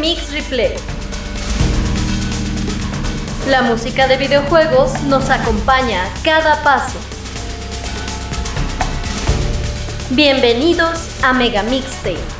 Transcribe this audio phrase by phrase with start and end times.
[0.00, 0.76] Remix Replay.
[3.50, 6.98] La música de videojuegos nos acompaña a cada paso.
[10.08, 12.39] Bienvenidos a Mega Mixtape.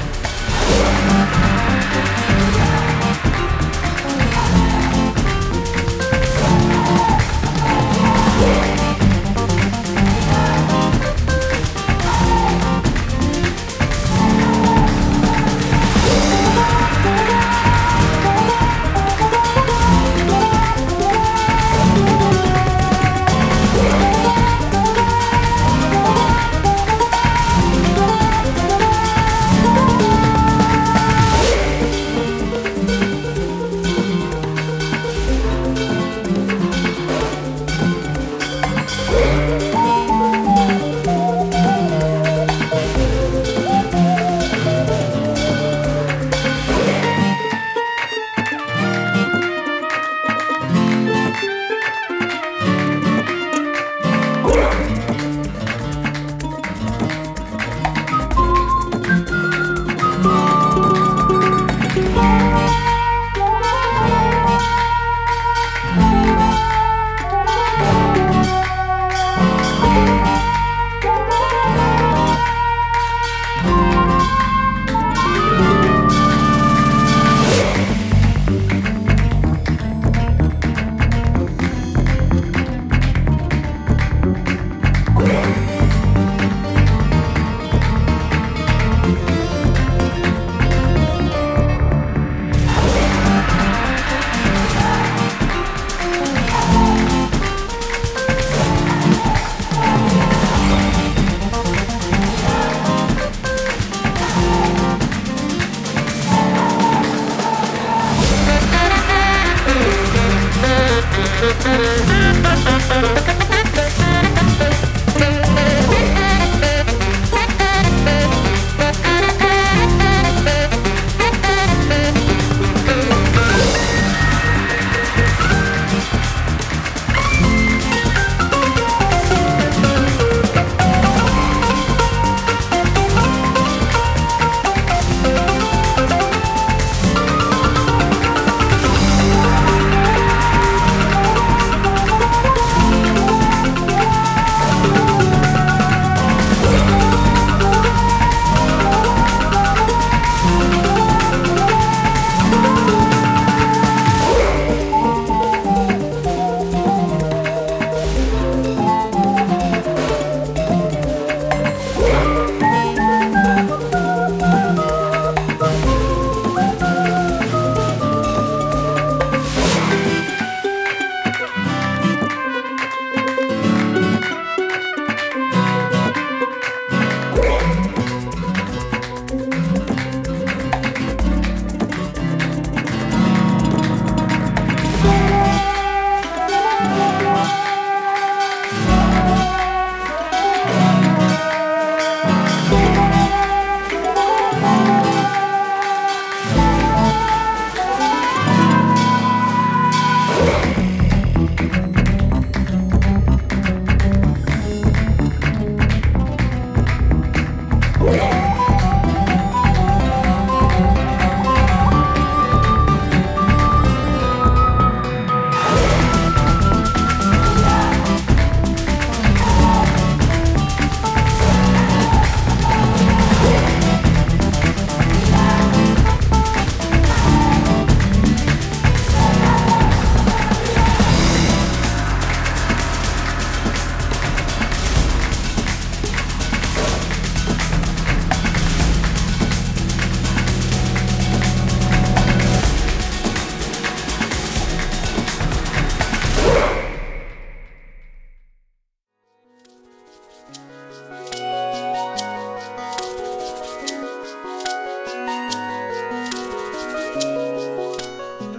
[111.70, 113.29] thank you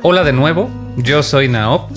[0.04, 0.68] Hola de nuevo,
[0.98, 1.92] yo soy Naop.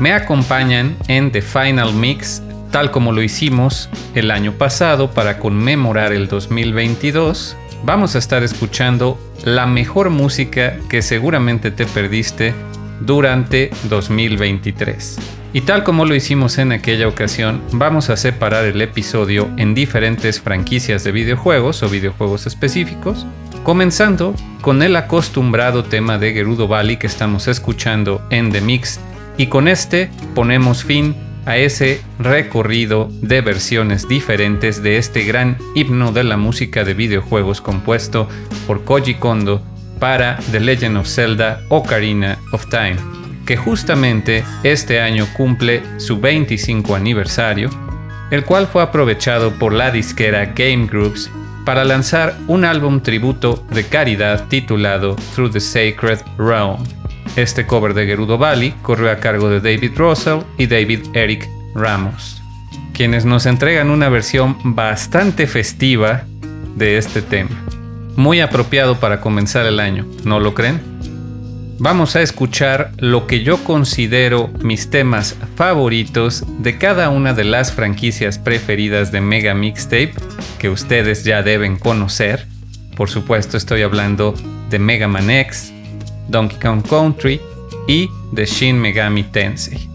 [0.00, 6.12] Me acompañan en The Final Mix, tal como lo hicimos el año pasado para conmemorar
[6.12, 7.56] el 2022.
[7.84, 12.52] Vamos a estar escuchando la mejor música que seguramente te perdiste
[13.00, 15.16] durante 2023.
[15.52, 20.40] Y tal como lo hicimos en aquella ocasión, vamos a separar el episodio en diferentes
[20.40, 23.24] franquicias de videojuegos o videojuegos específicos
[23.66, 29.00] Comenzando con el acostumbrado tema de Gerudo Valley que estamos escuchando en The Mix.
[29.38, 31.16] Y con este ponemos fin
[31.46, 37.60] a ese recorrido de versiones diferentes de este gran himno de la música de videojuegos
[37.60, 38.28] compuesto
[38.68, 39.60] por Koji Kondo
[39.98, 42.98] para The Legend of Zelda Ocarina of Time,
[43.46, 47.68] que justamente este año cumple su 25 aniversario,
[48.30, 51.28] el cual fue aprovechado por la disquera Game Groups
[51.66, 56.78] para lanzar un álbum tributo de caridad titulado Through the Sacred Realm.
[57.34, 62.40] Este cover de Gerudo Valley corrió a cargo de David Russell y David Eric Ramos,
[62.94, 66.22] quienes nos entregan una versión bastante festiva
[66.76, 67.50] de este tema.
[68.14, 70.80] Muy apropiado para comenzar el año, ¿no lo creen?
[71.78, 77.72] Vamos a escuchar lo que yo considero mis temas favoritos de cada una de las
[77.72, 80.14] franquicias preferidas de Mega Mixtape
[80.58, 82.46] que ustedes ya deben conocer.
[82.96, 84.34] Por supuesto estoy hablando
[84.70, 85.72] de Mega Man X,
[86.28, 87.40] Donkey Kong Country
[87.86, 89.88] y de Shin Megami Tensei.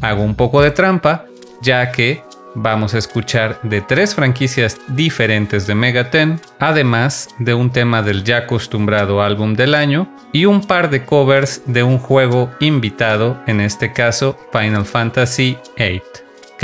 [0.00, 1.26] Hago un poco de trampa,
[1.62, 2.22] ya que
[2.54, 8.24] vamos a escuchar de tres franquicias diferentes de Mega Ten, además de un tema del
[8.24, 13.60] ya acostumbrado álbum del año y un par de covers de un juego invitado, en
[13.60, 16.02] este caso Final Fantasy VIII,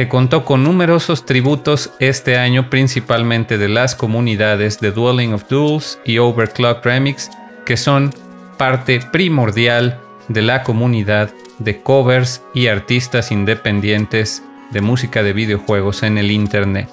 [0.01, 5.99] que contó con numerosos tributos este año principalmente de las comunidades de Dwelling of Duels
[6.07, 7.29] y Overclock Remix,
[7.67, 8.11] que son
[8.57, 16.17] parte primordial de la comunidad de covers y artistas independientes de música de videojuegos en
[16.17, 16.89] el Internet.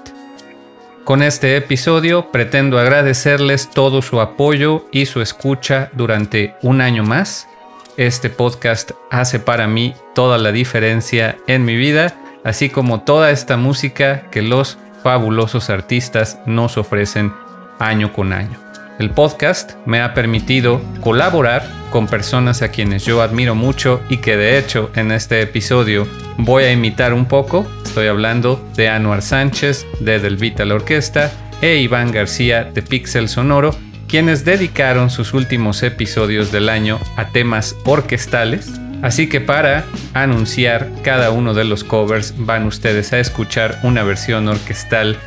[1.05, 7.47] Con este episodio pretendo agradecerles todo su apoyo y su escucha durante un año más.
[7.95, 12.13] Este podcast hace para mí toda la diferencia en mi vida,
[12.47, 17.33] así como toda esta música que los fabulosos artistas nos ofrecen
[17.77, 18.57] año con año.
[18.99, 24.37] El podcast me ha permitido colaborar con personas a quienes yo admiro mucho y que
[24.37, 26.07] de hecho en este episodio
[26.37, 27.67] voy a imitar un poco.
[27.83, 31.29] Estoy hablando de Anuar Sánchez de Del Vital Orquesta
[31.61, 33.75] e Iván García de Pixel Sonoro,
[34.07, 38.71] quienes dedicaron sus últimos episodios del año a temas orquestales.
[39.01, 44.47] Así que para anunciar cada uno de los covers van ustedes a escuchar una versión
[44.47, 45.17] orquestal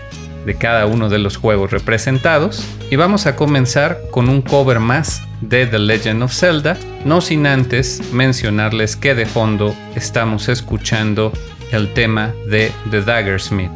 [0.45, 5.23] de cada uno de los juegos representados y vamos a comenzar con un cover más
[5.41, 11.33] de The Legend of Zelda, no sin antes mencionarles que de fondo estamos escuchando
[11.73, 13.71] el tema de The Daggersmith,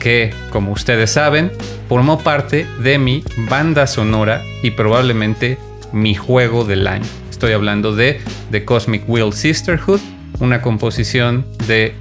[0.00, 1.52] que como ustedes saben
[1.88, 5.58] formó parte de mi banda sonora y probablemente
[5.92, 7.06] mi juego del año.
[7.38, 8.20] Estoy hablando de
[8.50, 10.00] The Cosmic Wheel Sisterhood,
[10.40, 11.94] una composición de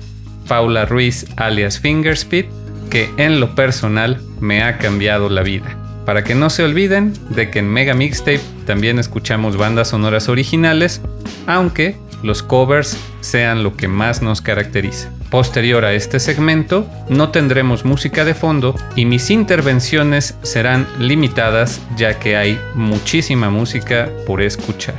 [0.48, 2.45] Paula Ruiz alias Fingerspeed
[2.89, 5.78] que en lo personal me ha cambiado la vida.
[6.07, 11.01] Para que no se olviden de que en Mega Mixtape también escuchamos bandas sonoras originales,
[11.45, 15.12] aunque los covers sean lo que más nos caracteriza.
[15.30, 22.18] Posterior a este segmento, no tendremos música de fondo y mis intervenciones serán limitadas ya
[22.18, 24.96] que hay muchísima música por escuchar.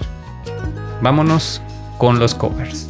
[1.00, 1.62] Vámonos
[1.98, 2.88] con los covers.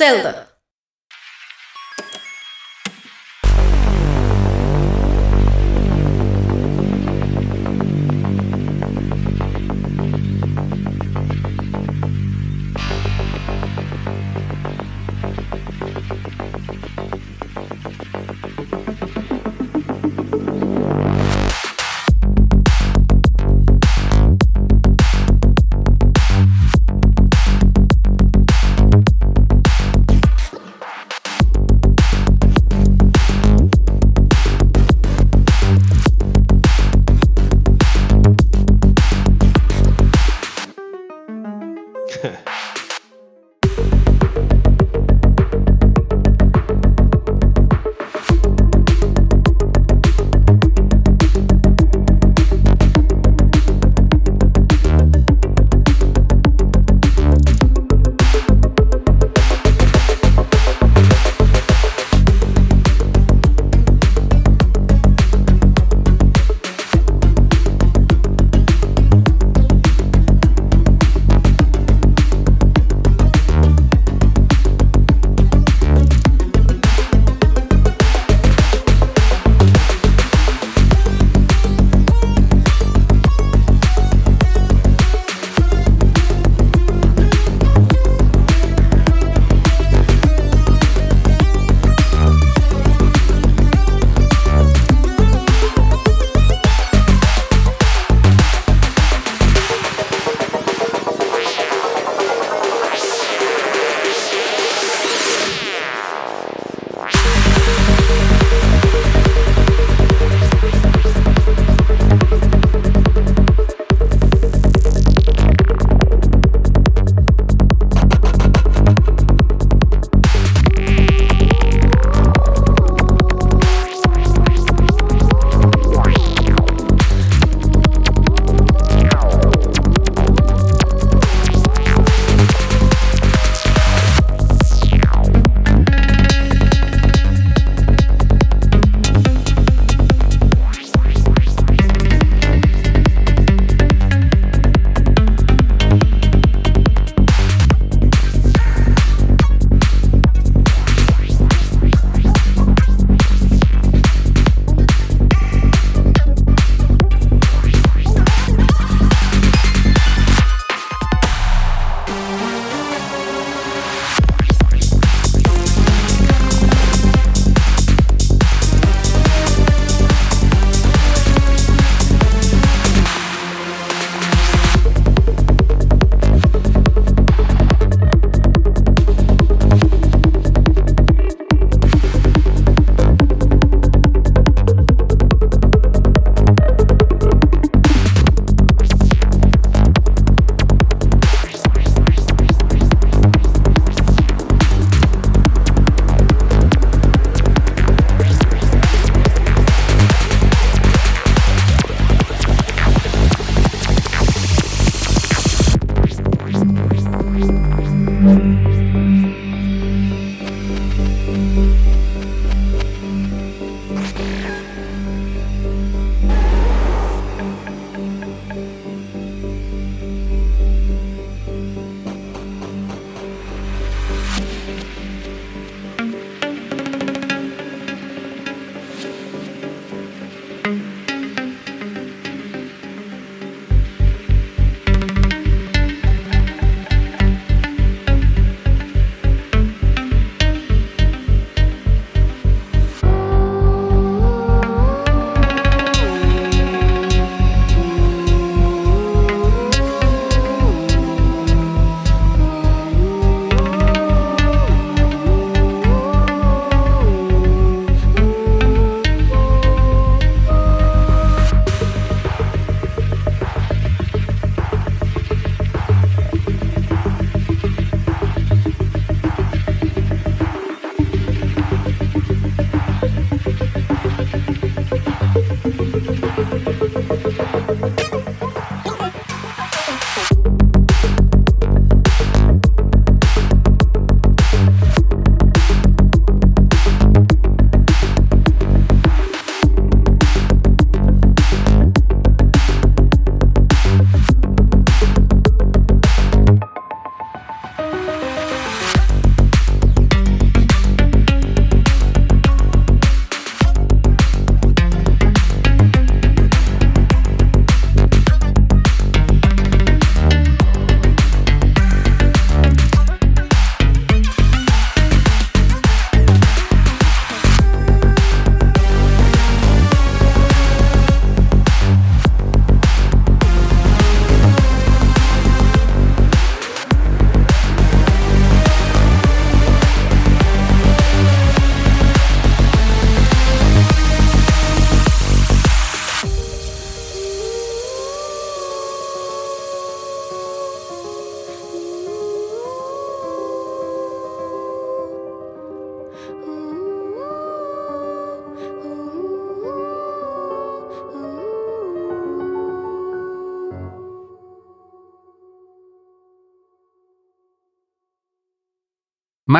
[0.00, 0.49] Zelda.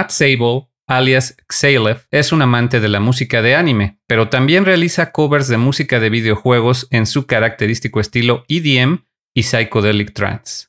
[0.00, 5.12] Matt Sable, alias Xalev, es un amante de la música de anime, pero también realiza
[5.12, 9.04] covers de música de videojuegos en su característico estilo EDM
[9.35, 10.69] y psychedelic trance.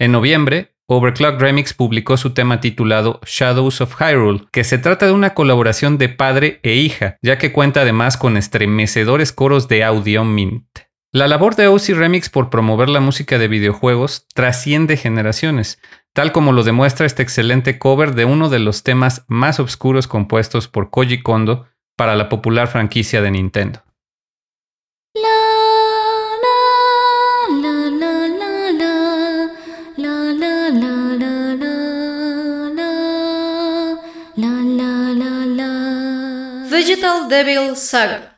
[0.00, 5.12] En noviembre, Overclock Remix publicó su tema titulado Shadows of Hyrule, que se trata de
[5.12, 10.24] una colaboración de padre e hija, ya que cuenta además con estremecedores coros de audio
[10.24, 10.66] mint.
[11.14, 15.78] La labor de OC Remix por promover la música de videojuegos trasciende generaciones,
[16.12, 20.66] tal como lo demuestra este excelente cover de uno de los temas más oscuros compuestos
[20.66, 23.84] por Koji Kondo para la popular franquicia de Nintendo.
[36.72, 38.33] Digital Devil Saga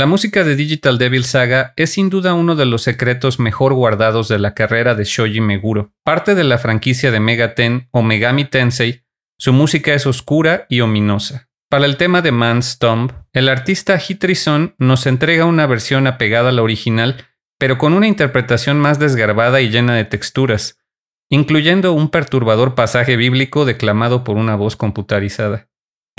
[0.00, 4.28] La música de Digital Devil Saga es sin duda uno de los secretos mejor guardados
[4.28, 5.92] de la carrera de Shoji Meguro.
[6.04, 9.02] Parte de la franquicia de Megaten o Megami Tensei,
[9.38, 11.50] su música es oscura y ominosa.
[11.68, 16.52] Para el tema de Man's Tomb, el artista Hitrison nos entrega una versión apegada a
[16.52, 17.26] la original,
[17.58, 20.78] pero con una interpretación más desgarbada y llena de texturas,
[21.28, 25.69] incluyendo un perturbador pasaje bíblico declamado por una voz computarizada.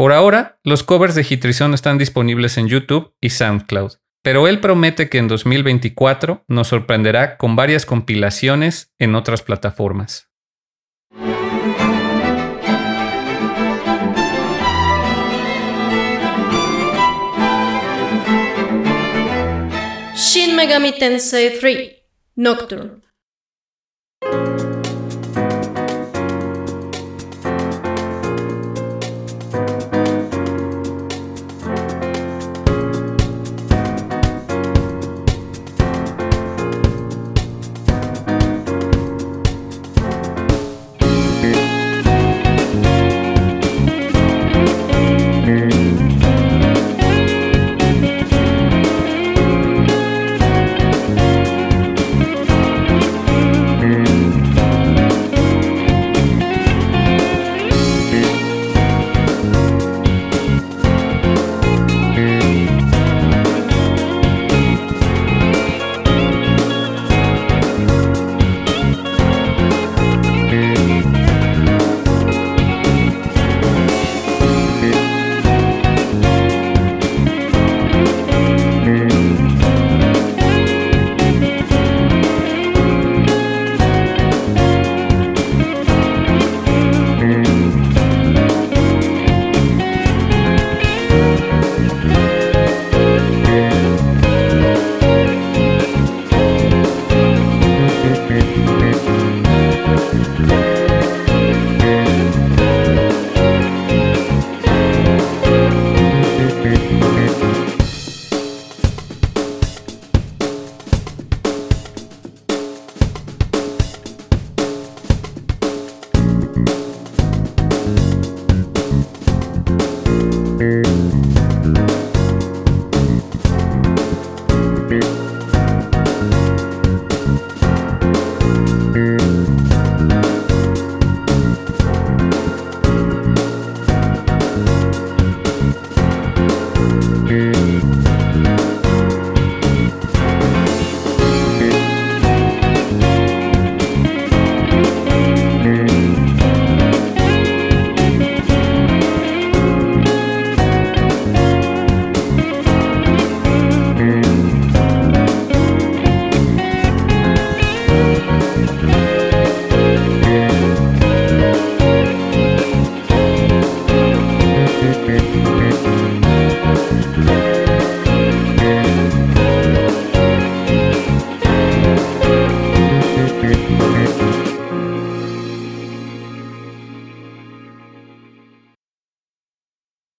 [0.01, 5.09] Por ahora, los covers de Hitrison están disponibles en YouTube y SoundCloud, pero él promete
[5.09, 10.27] que en 2024 nos sorprenderá con varias compilaciones en otras plataformas.
[20.15, 21.91] Shin Megami Tensei 3
[22.37, 23.01] Nocturne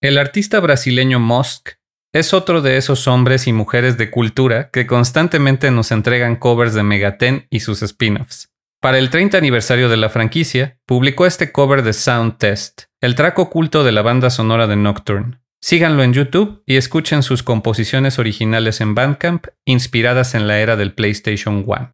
[0.03, 1.69] El artista brasileño Mosk
[2.13, 6.83] es otro de esos hombres y mujeres de cultura que constantemente nos entregan covers de
[6.83, 8.49] Megaten y sus spin-offs.
[8.81, 13.39] Para el 30 aniversario de la franquicia, publicó este cover de Sound Test, el track
[13.39, 15.39] oculto de la banda sonora de Nocturne.
[15.61, 20.93] Síganlo en YouTube y escuchen sus composiciones originales en Bandcamp, inspiradas en la era del
[20.93, 21.93] PlayStation 1.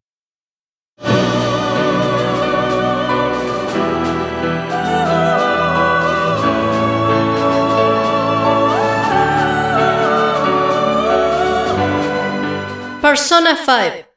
[13.10, 14.09] Persona 5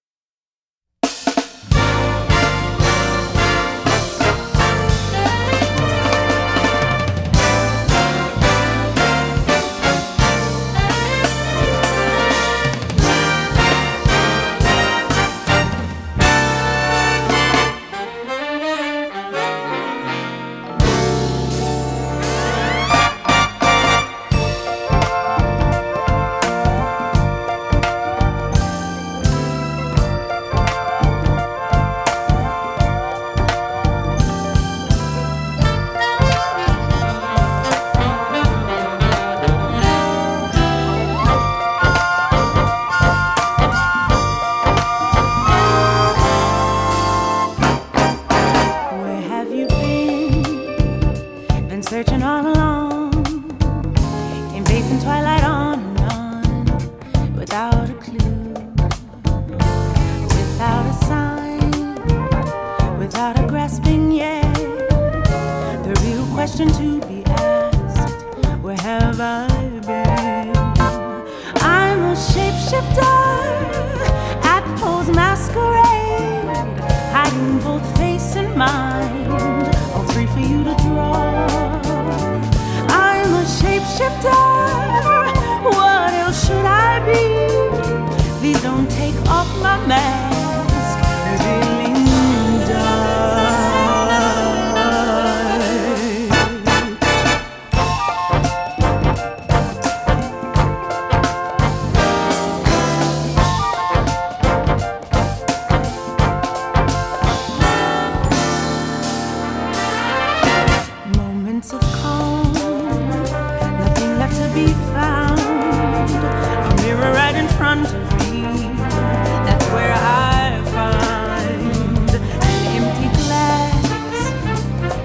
[117.81, 123.85] That's where I find an empty glass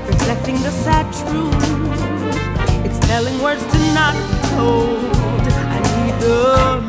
[0.06, 1.54] reflecting the sad truth.
[2.84, 4.98] It's telling words to not be told.
[5.76, 6.87] I need the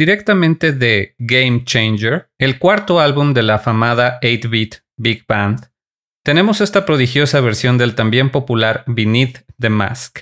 [0.00, 5.70] Directamente de Game Changer, el cuarto álbum de la afamada 8-bit Big Band,
[6.24, 10.20] tenemos esta prodigiosa versión del también popular Beneath the Mask,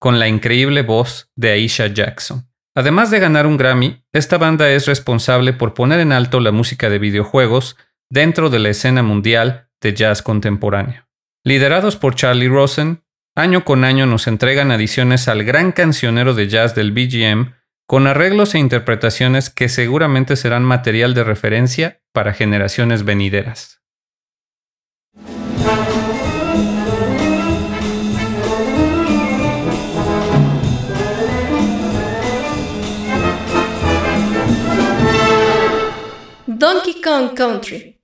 [0.00, 2.50] con la increíble voz de Aisha Jackson.
[2.74, 6.90] Además de ganar un Grammy, esta banda es responsable por poner en alto la música
[6.90, 7.76] de videojuegos
[8.10, 11.06] dentro de la escena mundial de jazz contemporáneo.
[11.44, 13.04] Liderados por Charlie Rosen,
[13.36, 17.59] año con año nos entregan adiciones al gran cancionero de jazz del BGM
[17.90, 23.80] con arreglos e interpretaciones que seguramente serán material de referencia para generaciones venideras.
[36.46, 37.99] Donkey Kong Country.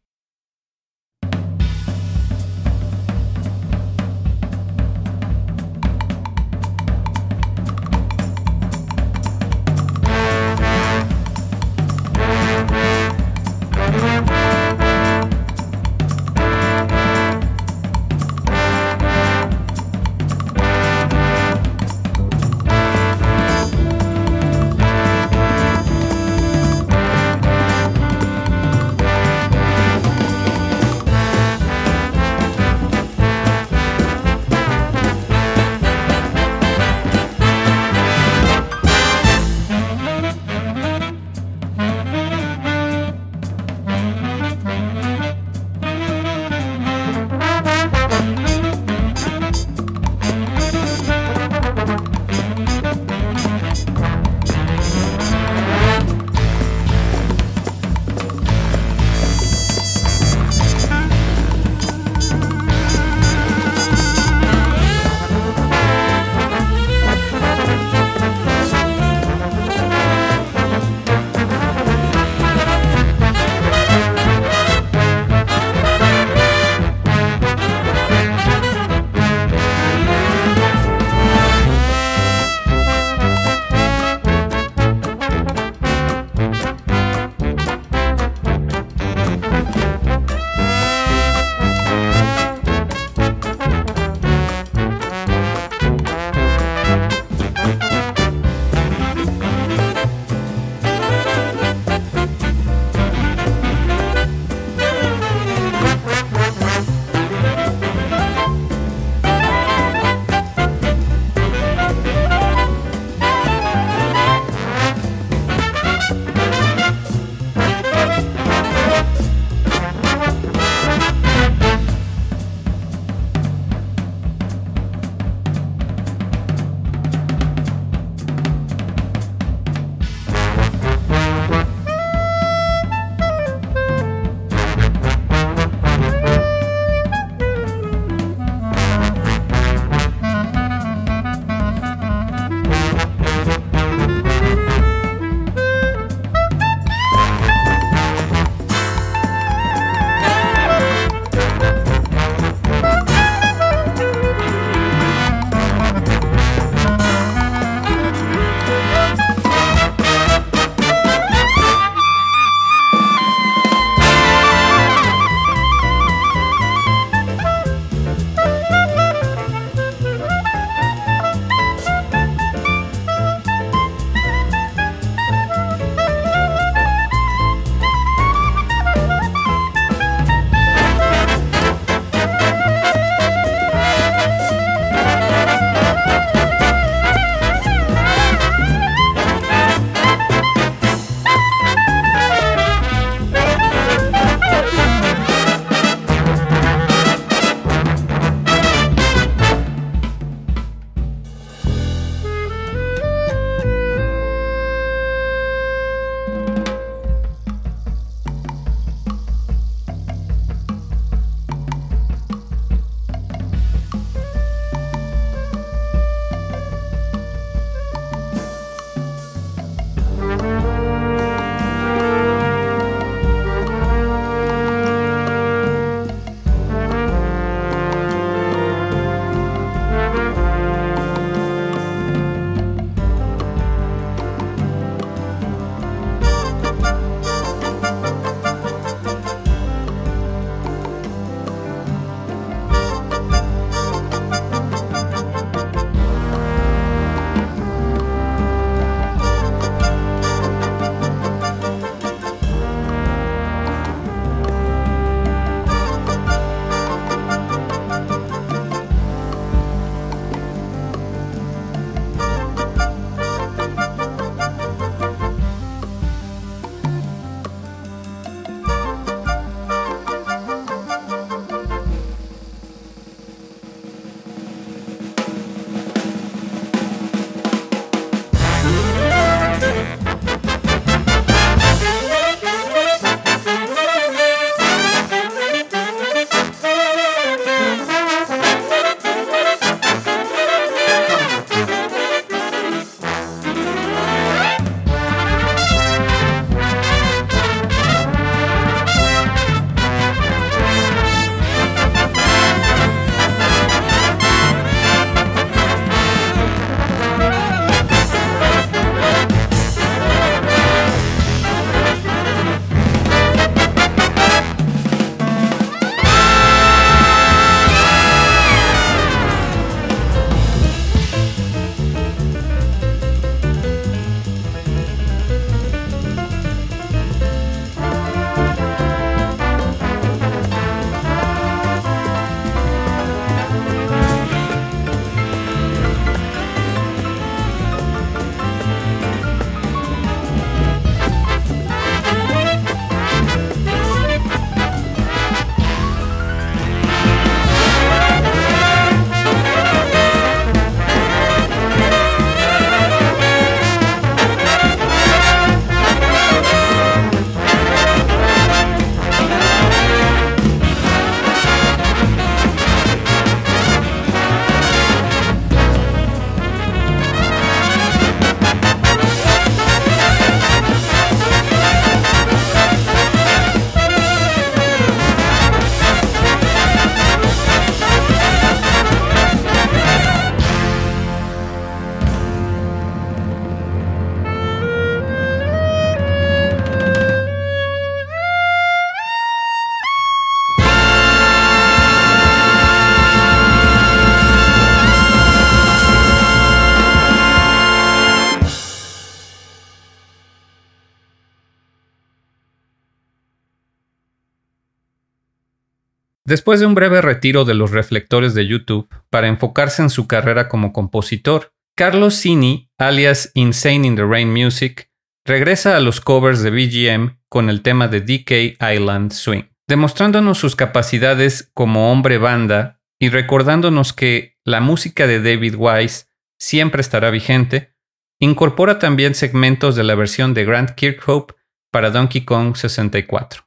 [406.26, 410.48] Después de un breve retiro de los reflectores de YouTube para enfocarse en su carrera
[410.48, 414.90] como compositor, Carlos Cini, alias Insane in the Rain Music,
[415.24, 420.56] regresa a los covers de BGM con el tema de DK Island Swing, demostrándonos sus
[420.56, 426.06] capacidades como hombre banda y recordándonos que la música de David Wise
[426.40, 427.76] siempre estará vigente,
[428.20, 431.34] incorpora también segmentos de la versión de Grant Kirkhope
[431.70, 433.44] para Donkey Kong 64.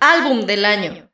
[0.00, 1.05] Álbum del año.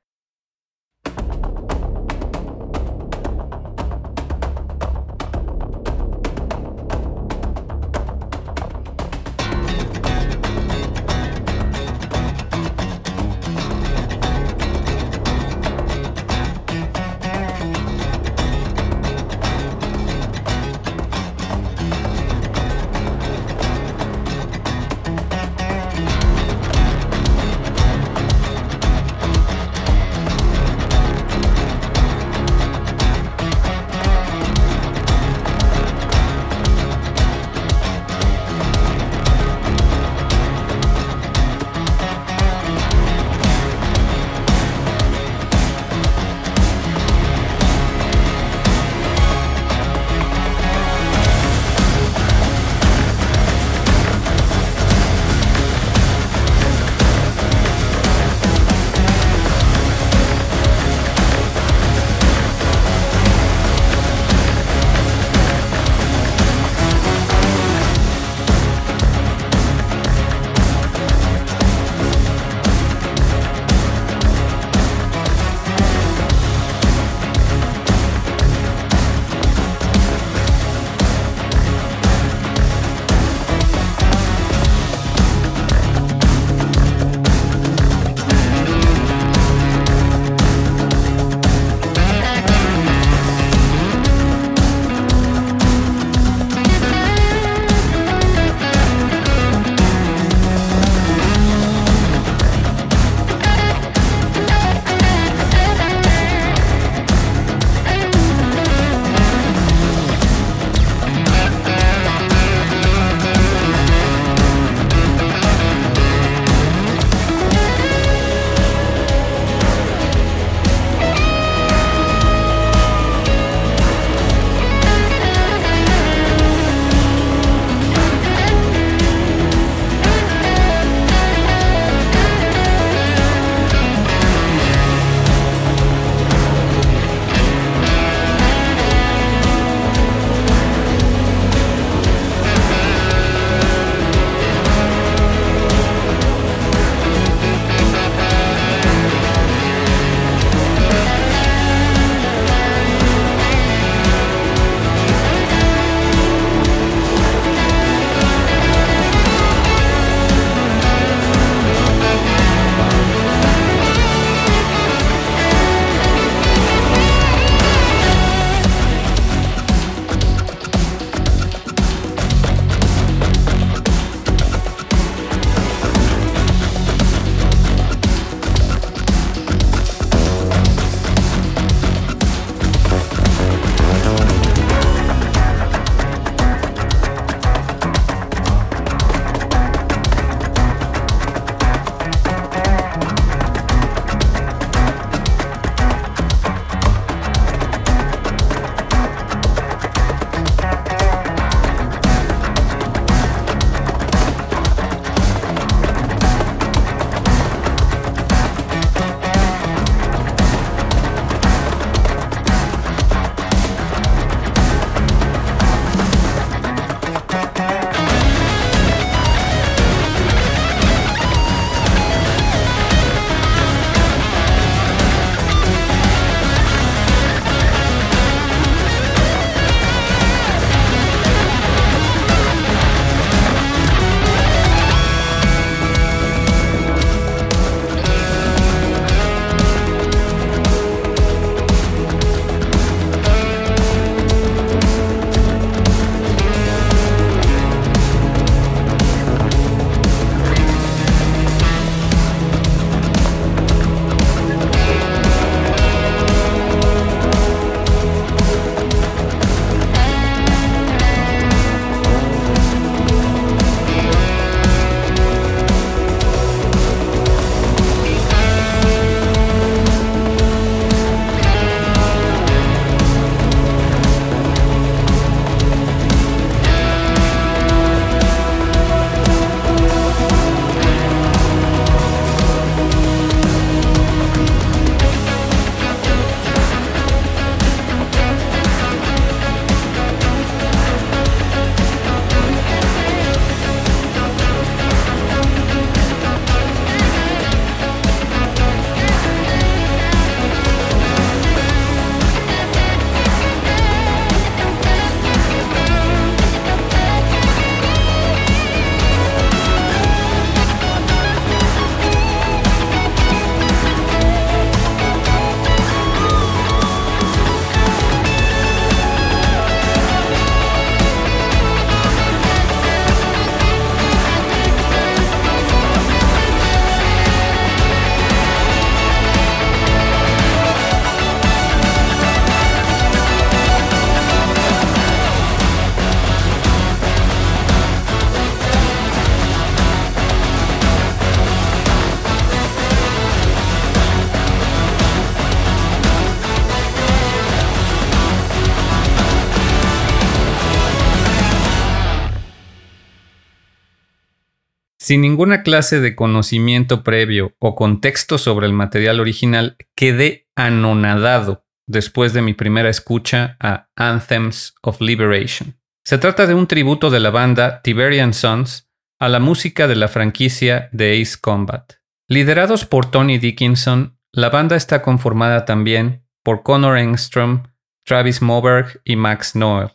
[355.12, 362.32] Sin ninguna clase de conocimiento previo o contexto sobre el material original, quedé anonadado después
[362.32, 365.78] de mi primera escucha a Anthems of Liberation.
[366.02, 368.90] Se trata de un tributo de la banda Tiberian Sons
[369.20, 371.92] a la música de la franquicia de Ace Combat.
[372.26, 377.64] Liderados por Tony Dickinson, la banda está conformada también por Connor Engstrom,
[378.06, 379.90] Travis Moberg y Max Noel.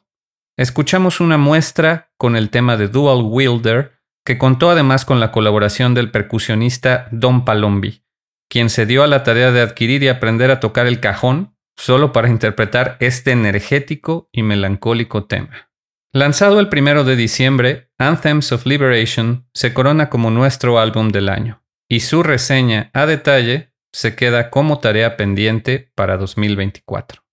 [0.57, 3.96] Escuchamos una muestra con el tema de Dual Wielder,
[4.27, 8.03] que contó además con la colaboración del percusionista Don Palombi,
[8.49, 12.11] quien se dio a la tarea de adquirir y aprender a tocar el cajón solo
[12.11, 15.69] para interpretar este energético y melancólico tema.
[16.11, 21.63] Lanzado el primero de diciembre, Anthems of Liberation se corona como nuestro álbum del año,
[21.87, 27.23] y su reseña a detalle se queda como tarea pendiente para 2024.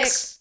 [0.00, 0.33] X.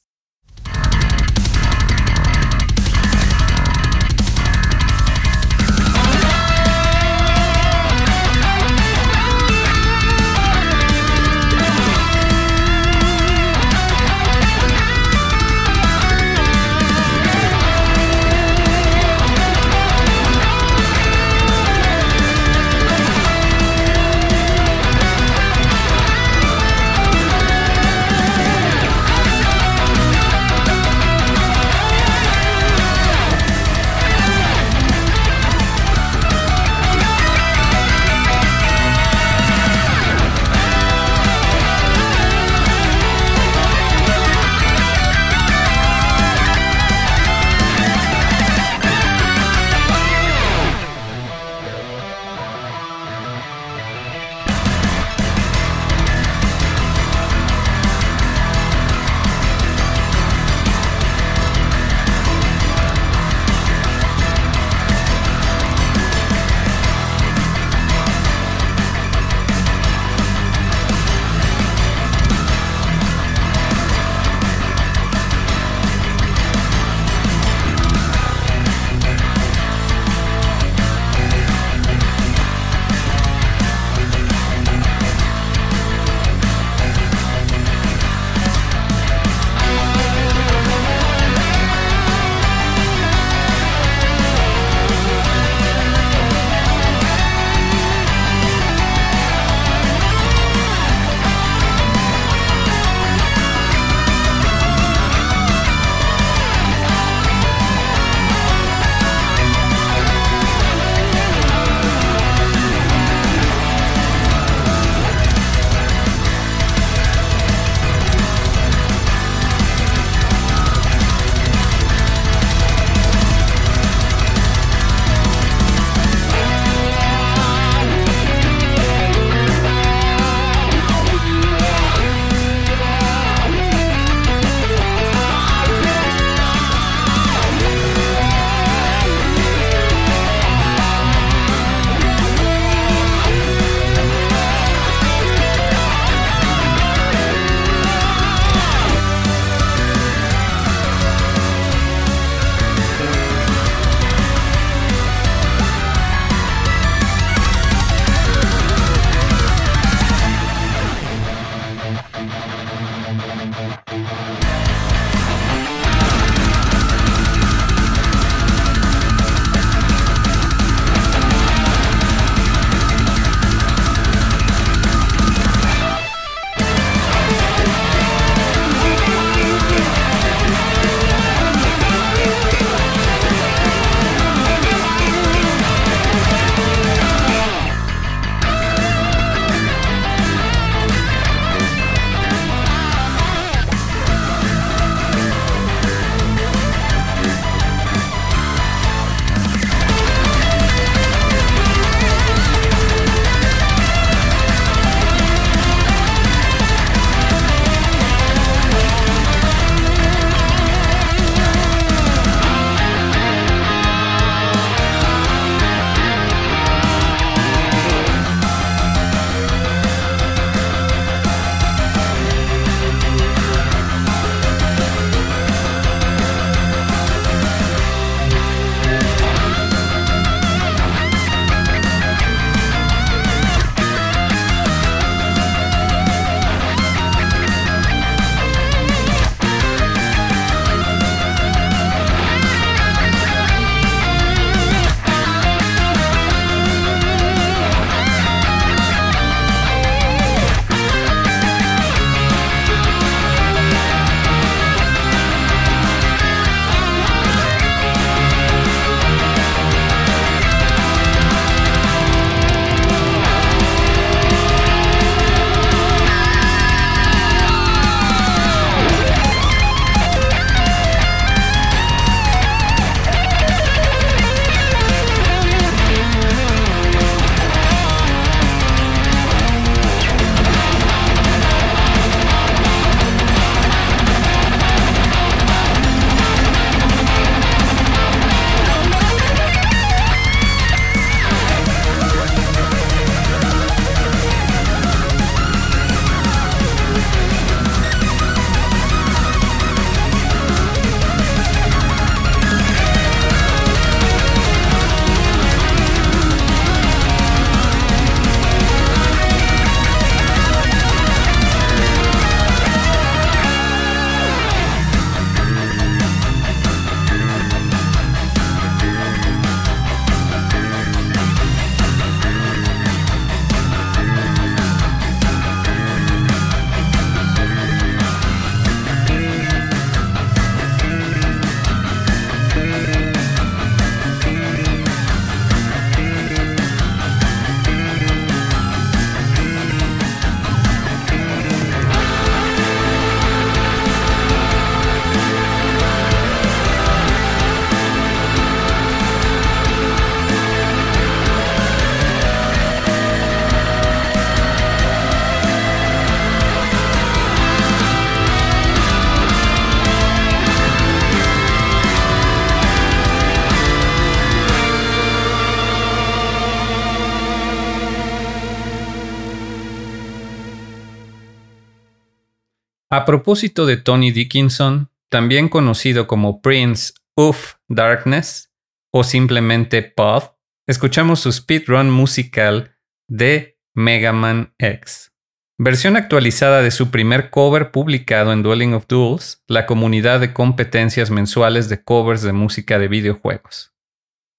[373.04, 378.54] A propósito de Tony Dickinson, también conocido como Prince of Darkness
[378.94, 380.24] o simplemente Pod,
[380.70, 382.78] escuchamos su speedrun musical
[383.10, 385.12] de Mega Man X.
[385.60, 391.12] Versión actualizada de su primer cover publicado en Dueling of Duels, la comunidad de competencias
[391.12, 393.74] mensuales de covers de música de videojuegos.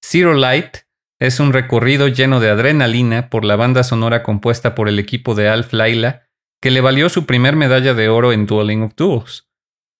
[0.03, 0.77] Zero Light
[1.19, 5.49] es un recorrido lleno de adrenalina por la banda sonora compuesta por el equipo de
[5.49, 6.24] Alf Laila,
[6.65, 9.47] que le valió su primer medalla de oro en Dueling of Duels.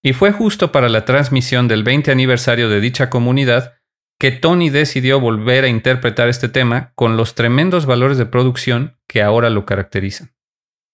[0.03, 3.75] Y fue justo para la transmisión del 20 aniversario de dicha comunidad
[4.19, 9.21] que Tony decidió volver a interpretar este tema con los tremendos valores de producción que
[9.21, 10.33] ahora lo caracterizan.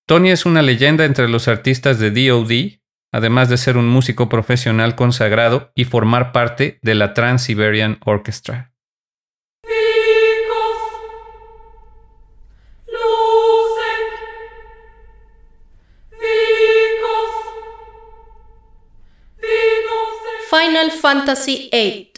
[0.06, 2.82] Tony es una leyenda entre los artistas de DoD,
[3.14, 8.71] además de ser un músico profesional consagrado y formar parte de la Trans-Siberian Orchestra.
[20.82, 22.11] Final Fantasy VIII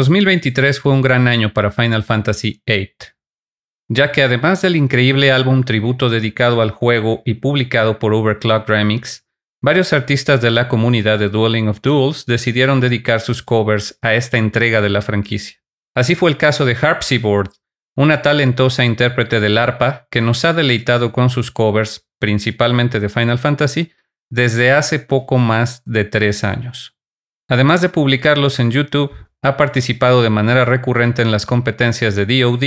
[0.00, 2.94] ...2023 fue un gran año para Final Fantasy VIII,
[3.88, 9.26] ya que además del increíble álbum tributo dedicado al juego y publicado por Overclock Remix,
[9.62, 14.38] varios artistas de la comunidad de Dueling of Duels decidieron dedicar sus covers a esta
[14.38, 15.58] entrega de la franquicia.
[15.94, 17.50] Así fue el caso de Harpsiboard,
[17.94, 23.38] una talentosa intérprete del arpa que nos ha deleitado con sus covers, principalmente de Final
[23.38, 23.92] Fantasy,
[24.30, 26.96] desde hace poco más de tres años.
[27.50, 32.62] Además de publicarlos en YouTube, ha participado de manera recurrente en las competencias de DoD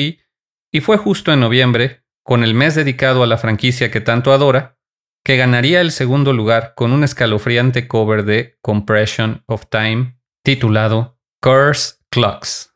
[0.72, 4.78] y fue justo en noviembre, con el mes dedicado a la franquicia que tanto adora,
[5.24, 11.96] que ganaría el segundo lugar con un escalofriante cover de Compression of Time titulado Curse
[12.10, 12.73] Clocks.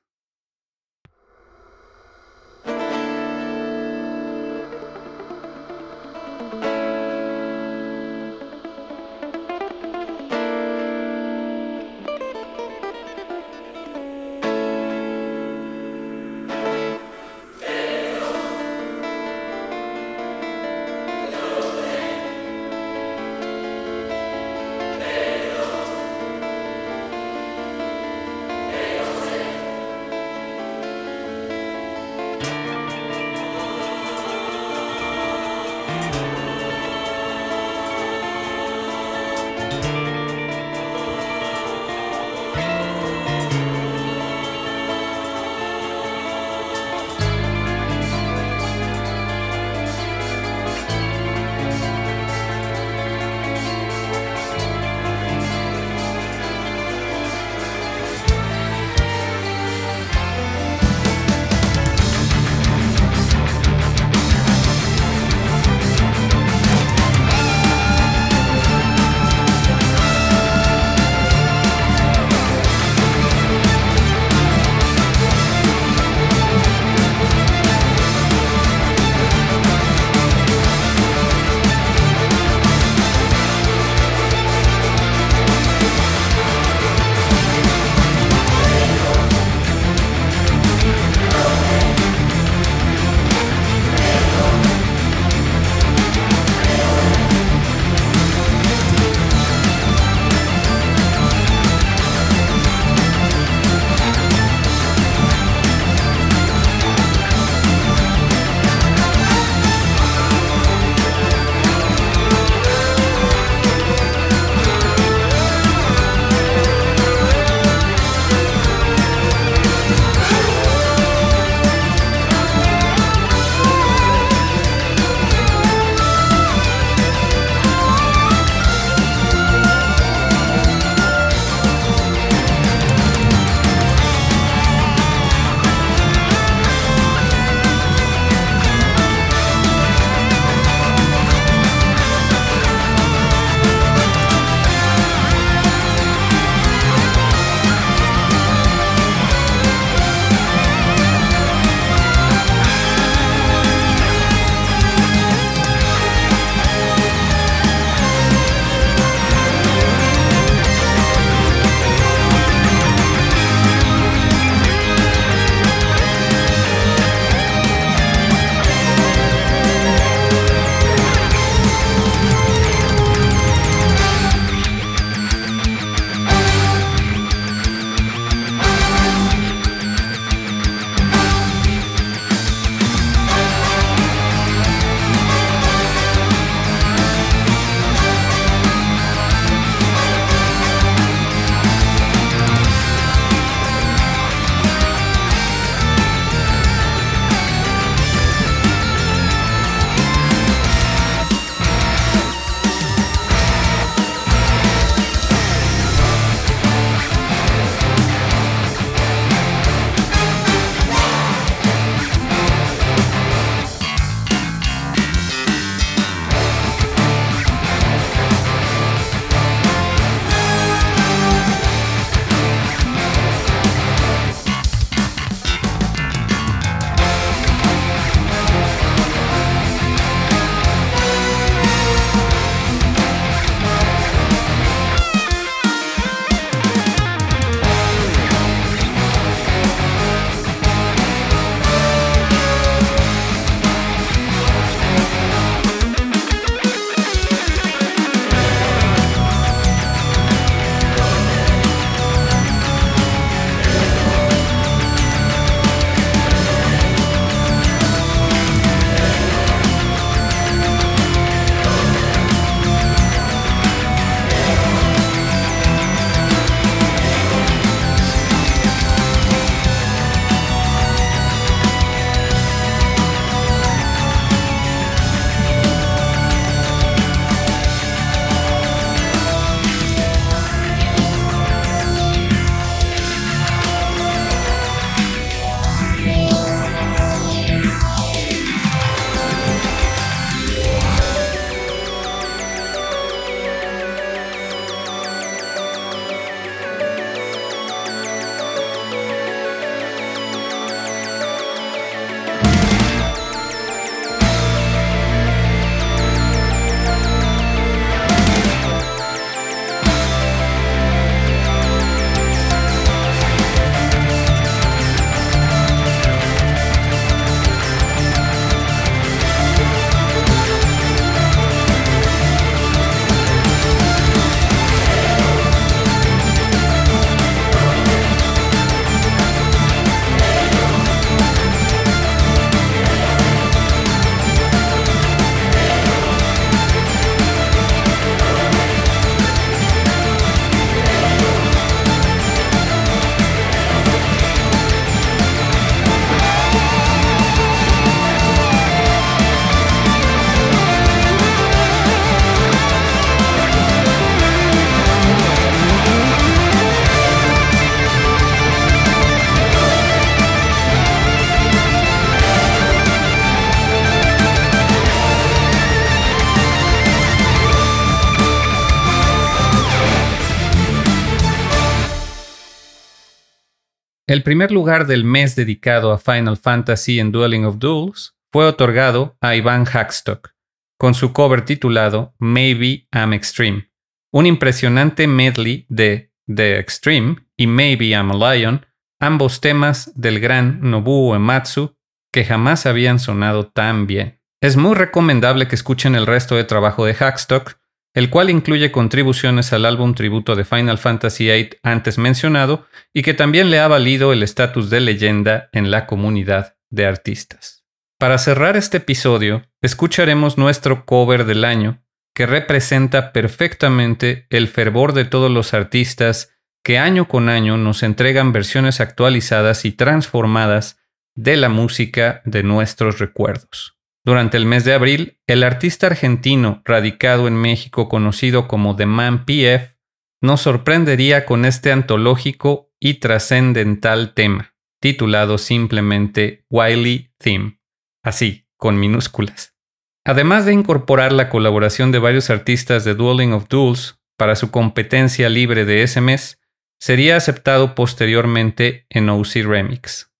[374.09, 379.17] El primer lugar del mes dedicado a Final Fantasy en Dueling of Duels fue otorgado
[379.19, 380.33] a Ivan Hackstock,
[380.79, 383.69] con su cover titulado Maybe I'm Extreme,
[384.13, 388.65] un impresionante medley de The Extreme y Maybe I'm a Lion,
[389.01, 391.75] ambos temas del gran Nobuo Ematsu
[392.13, 394.21] que jamás habían sonado tan bien.
[394.41, 397.59] Es muy recomendable que escuchen el resto de trabajo de Hackstock,
[397.97, 403.15] el cual incluye contribuciones al álbum tributo de Final Fantasy VIII antes mencionado y que
[403.15, 407.65] también le ha valido el estatus de leyenda en la comunidad de artistas.
[407.97, 411.83] Para cerrar este episodio, escucharemos nuestro cover del año,
[412.13, 418.31] que representa perfectamente el fervor de todos los artistas que año con año nos entregan
[418.31, 420.77] versiones actualizadas y transformadas
[421.15, 423.76] de la música de nuestros recuerdos.
[424.07, 429.25] Durante el mes de abril, el artista argentino radicado en México conocido como The Man
[429.25, 429.75] PF
[430.21, 437.59] nos sorprendería con este antológico y trascendental tema, titulado simplemente Wiley Theme,
[438.01, 439.57] así, con minúsculas.
[440.05, 445.27] Además de incorporar la colaboración de varios artistas de Dueling of Duels para su competencia
[445.27, 446.39] libre de ese mes,
[446.79, 450.13] sería aceptado posteriormente en OC Remix.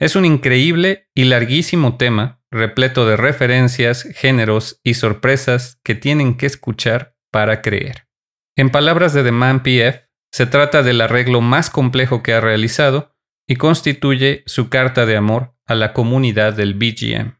[0.00, 6.46] Es un increíble y larguísimo tema repleto de referencias, géneros y sorpresas que tienen que
[6.46, 8.08] escuchar para creer.
[8.56, 13.14] En palabras de The Man PF, se trata del arreglo más complejo que ha realizado
[13.46, 17.38] y constituye su carta de amor a la comunidad del BGM.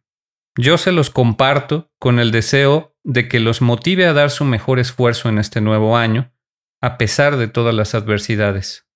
[0.56, 4.78] Yo se los comparto con el deseo de que los motive a dar su mejor
[4.78, 6.32] esfuerzo en este nuevo año,
[6.80, 8.86] a pesar de todas las adversidades.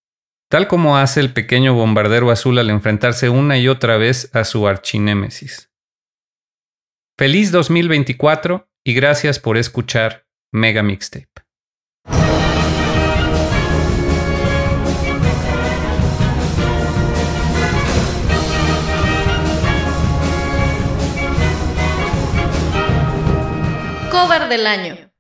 [0.51, 4.69] Tal como hace el pequeño bombardero azul al enfrentarse una y otra vez a su
[4.69, 5.72] archinémesis.
[7.19, 11.29] Feliz 2024 y gracias por escuchar Mega Mixtape.
[24.11, 25.12] Cover del año.